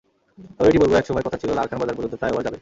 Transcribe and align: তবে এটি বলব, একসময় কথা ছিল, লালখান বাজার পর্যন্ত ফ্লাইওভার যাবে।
তবে 0.57 0.67
এটি 0.69 0.79
বলব, 0.81 0.93
একসময় 0.95 1.25
কথা 1.25 1.37
ছিল, 1.37 1.49
লালখান 1.53 1.77
বাজার 1.79 1.95
পর্যন্ত 1.97 2.15
ফ্লাইওভার 2.19 2.45
যাবে। 2.45 2.57